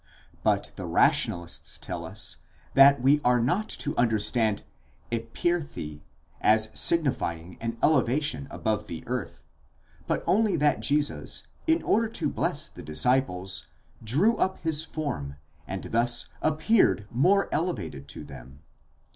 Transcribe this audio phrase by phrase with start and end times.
[0.41, 2.37] But the Rationalists tell us
[2.73, 4.63] that we are not to understand
[5.11, 6.01] ἐπήρθη,
[6.41, 9.43] as signifying an elevation above the earth,
[10.07, 13.67] but only that Jesus, in order to bless the disciples,
[14.03, 15.35] drew up his form
[15.67, 18.61] and thus appeared more elevated to them.